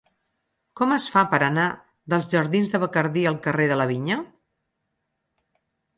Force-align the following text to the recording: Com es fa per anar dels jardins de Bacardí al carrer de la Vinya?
Com 0.79 0.93
es 0.95 1.03
fa 1.15 1.21
per 1.33 1.39
anar 1.47 1.65
dels 2.13 2.29
jardins 2.33 2.73
de 2.77 2.81
Bacardí 2.85 3.27
al 3.33 3.37
carrer 3.45 3.69
de 3.73 3.77
la 3.83 3.89
Vinya? 3.95 4.19